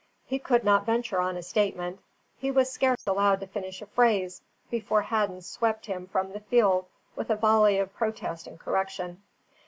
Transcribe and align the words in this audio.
He 0.25 0.39
could 0.39 0.63
not 0.63 0.87
venture 0.87 1.19
on 1.21 1.37
a 1.37 1.43
statement, 1.43 1.99
he 2.35 2.49
was 2.49 2.71
scarce 2.71 3.05
allowed 3.05 3.39
to 3.41 3.45
finish 3.45 3.83
a 3.83 3.85
phrase, 3.85 4.41
before 4.71 5.03
Hadden 5.03 5.43
swept 5.43 5.85
him 5.85 6.07
from 6.07 6.31
the 6.33 6.39
field 6.39 6.87
with 7.15 7.29
a 7.29 7.35
volley 7.35 7.77
of 7.77 7.93
protest 7.93 8.47
and 8.47 8.59
correction. 8.59 9.21